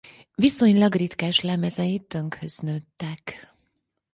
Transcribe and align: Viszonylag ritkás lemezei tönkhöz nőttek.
Viszonylag 0.35 0.95
ritkás 0.95 1.39
lemezei 1.41 1.99
tönkhöz 1.99 2.57
nőttek. 2.57 3.53